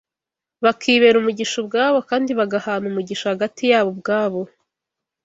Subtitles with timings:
[0.63, 4.41] bakibera umugisha ubwabo kandi bagahana umugisha hagati yabo ubwabo